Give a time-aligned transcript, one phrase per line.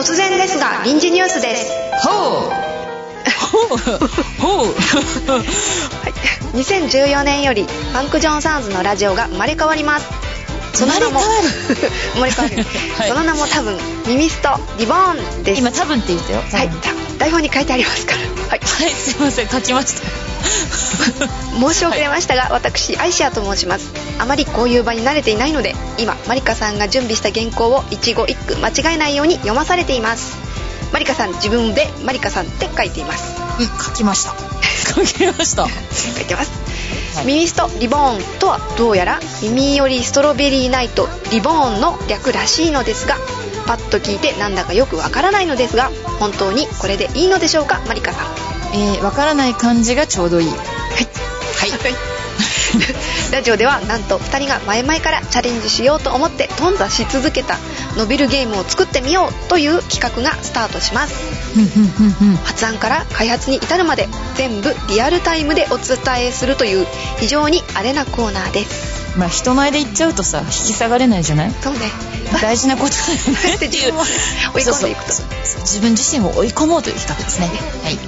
[0.00, 1.70] 突然ですが臨時ニュースです。
[2.08, 2.50] ほう。
[3.52, 3.78] ほう。
[4.40, 4.68] ほう。
[4.68, 5.42] は
[6.54, 10.06] い、2014年よりファンク・ジョン・サウンズのラジオが生まれ変わります。
[10.72, 11.20] その名も
[12.14, 12.56] 生まれ変わる、
[12.96, 13.08] はい。
[13.10, 15.60] その名も多分ミミストリボーンです。
[15.60, 16.40] 今多分って言ったよ。
[16.50, 16.70] はい。
[17.18, 18.18] 台本に書いてありますから
[18.50, 18.58] はい。
[18.58, 20.02] はいすいません書きました。
[21.70, 23.92] 申し遅れましたが、私アイシアと申します。
[24.18, 30.36] あまりこういう場に慣れていないので今マリカさんが準備した原稿を一語一句間違えないように読まされています。
[30.92, 33.34] マリカさん自分でマリカさんって書いています。
[33.60, 34.34] うん 書きました。
[34.94, 35.68] 書きました。
[35.68, 36.50] 書いてます、
[37.14, 37.26] はい。
[37.26, 43.16] ミミストリボーンとはどうやら耳よりストロベリーナイトリボーンの略らしいのですが
[43.70, 47.80] パッと聞いてなんだかよくわからないのですが本当にこれでいいのでしょうか？
[47.86, 48.26] マリカさん。
[48.76, 50.48] えー、わからない感じがちょうどいい。
[50.48, 50.58] はい。
[50.58, 51.94] はい。
[53.32, 57.58] ラジオではなんと2人が前々からチャレンジしようと思って頓挫し続けた
[57.96, 61.14] 伸びるゲームを作ってみようという企画がスタートします。
[62.44, 71.52] 発案から開発に至るまで全部リアルタイムでお伝えするという非常にアレなコーナーですまあ人前で言っちゃうとさ引き下がれないじゃない？
[71.62, 71.80] そうね。
[72.40, 73.04] 大事なことだよ
[73.50, 73.54] ね。
[73.56, 74.02] って自分を
[74.54, 75.12] 追い込んでいくと。
[75.12, 75.26] そうそう。
[75.44, 77.50] そう自分自身を追い込もうという企画ですね。
[77.82, 77.98] はい。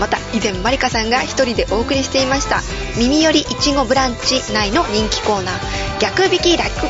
[0.00, 2.62] また以前マリカさんが一人でお送りしていました
[2.96, 5.54] 「耳よりいちごブランチ」内の人気コーナー
[5.98, 6.70] 「逆引き楽」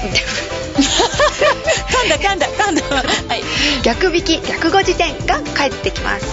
[0.79, 2.83] 噛んだ噛んだ噛んだ。
[3.29, 3.43] はい。
[3.83, 6.27] 逆引き逆語辞典が帰ってきます。
[6.27, 6.33] わー。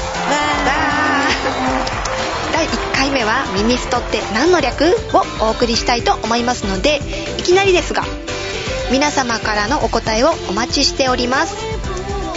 [0.65, 0.75] 第
[1.13, 1.14] 1
[3.53, 7.01] 回目は「耳ストって何の略?」をお送りしたいと思いますので
[7.39, 8.03] いきなりですが
[8.91, 11.55] 皆様からのお答えをお待ちしております。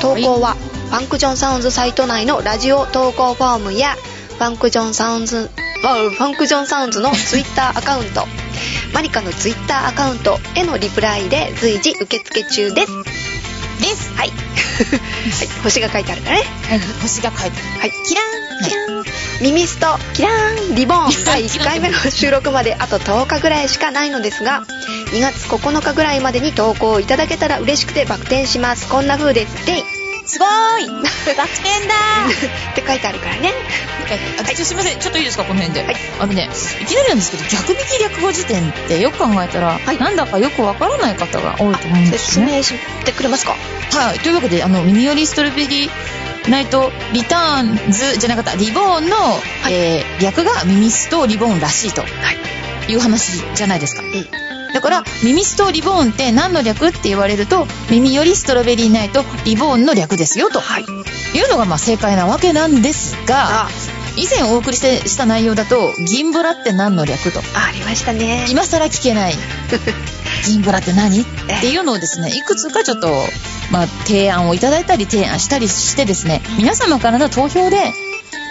[0.01, 0.57] 投稿は
[0.91, 3.97] ファンクジョンサウンズサイト内のラジオ投稿フォームや
[4.39, 8.27] ファンクジョンサウンズファンクジョンサウンズのツイッターアカウント
[8.95, 12.93] マリカのツイッターアカウントへのリプライで随時受付中です。
[13.81, 14.13] です。
[14.15, 14.33] はい、
[15.31, 16.43] はい、星が書いてあるからね。
[16.69, 19.05] はい星が書いてはいキラーンキラーン
[19.43, 24.63] ミミストキラーンリボーン第1回目の収録まであと10日ぐらいしかないのですが
[25.13, 28.89] 2月9日ぐらいまでに投稿いただけたら嬉しくてバク転します。
[28.89, 29.85] こんな風ですでいっ
[30.27, 30.49] すごー
[30.83, 30.87] い。
[30.89, 31.95] バク転だ
[32.75, 33.53] て書いてあるからね。
[34.09, 34.99] ーあちょっとすいません。
[34.99, 35.97] ちょっといいですかこの辺で、はい。
[36.21, 36.49] あのね
[36.81, 39.99] いきなりなんですけど逆引き略語辞典ってよく考えたら、はい。
[39.99, 42.63] なんだかよくわからない方が多いと思うんですよね。
[42.63, 43.57] 説明してくれますか？
[43.93, 44.19] はい。
[44.21, 49.17] というわけであの耳寄りストロベリーナイトリターンズじゃなかったリボーンの、
[49.69, 49.73] い。
[49.73, 52.93] えー略がミミスとリボーンらしいとはい。
[52.93, 54.03] いう話じゃないですか。
[54.03, 54.27] うん
[54.75, 60.61] だから、ミミストリボーンって何の略って言われると、耳よりストロベリーナイトリボーンの略ですよ、と。
[60.61, 60.85] はい
[61.39, 63.69] いうのがまあ正解なわけなんですが、あ。
[64.17, 68.47] 以前お送りしてした内容だと、銀ブラって何の略と、あありましたね。
[68.51, 69.35] 今更聞けない、
[70.45, 71.21] 銀ブラって何？
[71.21, 71.25] っ
[71.61, 73.09] ていうのをですね、いくつかちょっと、
[73.71, 77.93] まあ、提案をいただいたり提案したりしてですね、皆様からの投票で、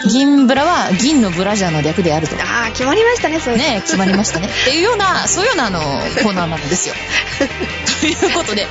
[0.06, 2.36] 銀ブラは銀のブラジャーの略であると。
[2.36, 4.46] ああ決まりましたねそれね、決まりましたね。
[4.46, 6.94] っていうような、そういうようなあの、コーナーなんですよ。
[8.00, 8.66] ということで、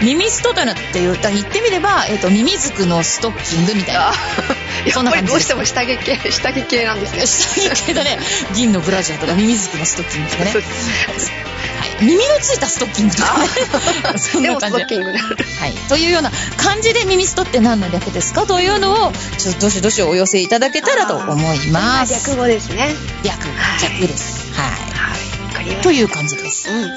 [0.00, 4.12] 耳ストというのって言った言ってみれば、えっ、と、ミミズクのストッキングみたいな。
[4.92, 8.18] そんな感じどうしても下着系下着系なんですね下着系だね、
[8.54, 10.52] 銀のブラジャーとかミミズクのストッキングとかね。
[12.00, 13.46] 耳のついたストッキングとかね。
[14.18, 14.82] そんな感じで。
[14.82, 15.18] トッキングはい。
[15.88, 18.46] というような感じで耳ストって何の略ですか？
[18.46, 22.30] というのを、ちょっとどしどしお寄せいただけたらと思います。
[22.30, 22.88] 略語ですね
[23.24, 24.52] 略、はい略です。
[24.54, 25.74] ははいわかりまい。
[25.74, 26.70] したという感じです。
[26.70, 26.90] うん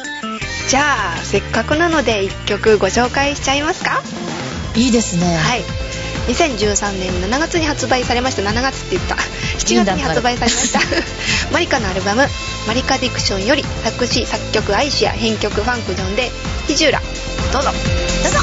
[0.70, 4.02] じゃあせっかくなので1曲ご紹介しちゃいますか？
[4.76, 5.36] いいですね。
[5.36, 5.62] はい
[6.28, 9.18] 2013年7月に発売されました7月って言った
[9.64, 10.80] 7月に発売されました。
[11.52, 12.28] マリカのアルバム
[12.68, 16.32] 「マリカディクション」より作詞作曲アイシア編曲ファンクジョンで
[16.68, 17.02] 「ヒジューラ」
[17.52, 17.72] どうぞ。
[18.24, 18.40] どうぞ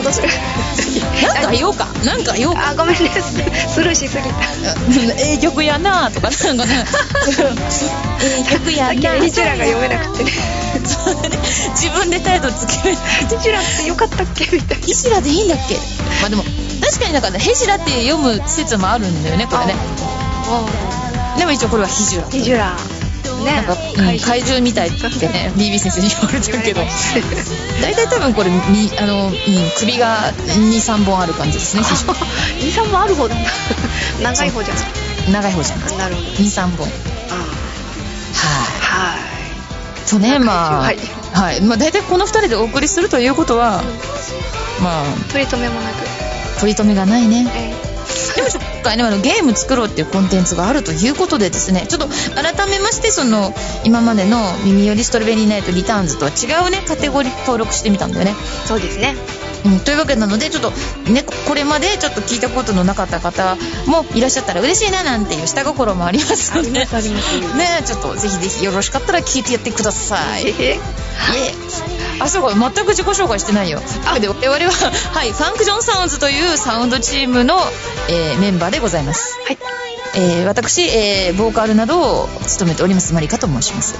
[0.00, 1.86] 月よりスタートするなんか言おうか。
[2.04, 2.68] なんか言おうか。
[2.70, 3.10] あごめんね。
[3.10, 4.28] ススルーしすぎた。
[5.22, 6.84] ええ曲やなとかなんかね。
[8.22, 10.24] ええ曲やなエリチュラが読めなくて。
[10.24, 10.30] ね
[11.74, 12.90] 自分でタイトルつける。
[12.90, 14.44] エリチュラってよかったっけ？
[14.52, 14.86] みたいな。
[14.86, 15.74] ヘシラでいいんだっけ？
[16.20, 16.44] まあでも
[16.82, 19.74] 確かになんかねヘシラって読む説もあるんだよねこれね。
[21.38, 22.28] でも一応これはヒジュラ。
[22.28, 22.76] エリチュラ
[23.44, 23.52] ね。
[23.56, 26.82] なんか、うん、怪獣みたいってね BB 先生に言われてるけど。
[27.82, 29.34] 大体多分これみあの、うん、
[29.78, 31.82] 首が23本ある感じですね。
[31.82, 33.36] ヒジュラ23もある方だ。
[34.22, 35.32] 長い方じゃん。
[35.32, 36.26] 長い方じゃなくてなるほど。
[36.28, 36.88] 23本。
[37.30, 37.40] あは
[39.10, 39.12] い。
[39.12, 39.18] はい。
[40.06, 40.98] そうねまあはい。
[41.32, 41.60] はい。
[41.60, 43.82] まあ大体この2人でお送りするということは
[44.80, 45.94] まあ取り留めもなく。
[46.60, 47.46] 取り留めがないね。
[47.54, 47.86] え
[48.36, 53.52] でも今回ねあのゲーム作ろうっていうコンテンツがあるということでですねちょっと改めましてその
[53.84, 59.16] 今までの「耳よりストロベリーナイトリターンズ」とは違うねカテゴリー登録してみたんだよね、ーそうですね。
[59.64, 60.70] うん、というわけなのでちょっと
[61.10, 63.56] ねここれまでちょっと聞いたことのなかった方
[63.86, 66.70] もいらっしゃったら嬉しいななんていう下心もありますので。
[66.70, 67.84] ねあります。
[67.84, 70.46] ちょっとぜひぜひよろしかったら聞いてやってください。
[70.46, 71.85] えー
[72.18, 73.80] あそうか全く自己紹介してないよ。
[74.06, 74.70] あで我々は、
[75.12, 77.56] はい、ファンクジョンサウンズというサウンドチームの、
[78.08, 79.58] えーメンバーでございます、はい。
[80.16, 83.96] えー私、えーボーカルなどを務めておりますマリカと申します。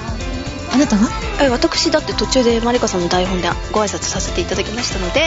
[0.73, 1.09] あなたは？
[1.41, 5.21] え私だって途中でマリカさんの台本でご挨拶させていただきましたので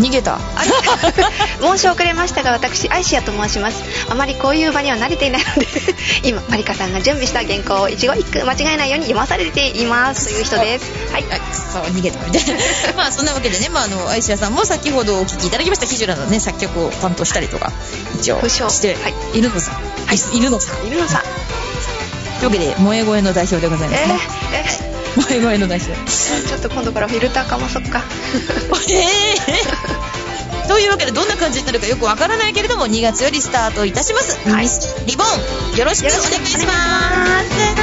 [0.00, 0.38] 逃げた。
[1.60, 3.82] 申し遅れましたが私アイシアと申します。
[4.08, 5.66] あまりこういう場には慣れていないので
[6.24, 10.26] 今マリカさんが準備した原稿を一語一句間違えないように読まされています。
[10.26, 10.86] という人です。
[11.12, 11.24] はい。
[11.24, 11.40] はい、
[11.72, 12.54] そう逃げたみたいな。
[12.96, 17.72] まあそんなわけでね、まあ、あのアイシアさんも先ほどお聴きいただきましたヒジュラのね作曲を担当したりとか
[18.18, 19.38] 一応してはい。
[19.38, 19.72] いるのさ、
[20.32, 21.22] い、いるのさいるのさ
[22.40, 25.96] というわけで萌え声の代表でございますえねー、萌え声の代表え
[26.48, 28.02] ちょっと今度からフィルターかまそっか。
[28.90, 30.68] えー。
[30.68, 34.68] というわけでどんな感じになるかよくわからないけれども2月よりスタートいたします、はい。
[35.06, 36.72] リボンよろしくお願いしま
[37.42, 37.79] す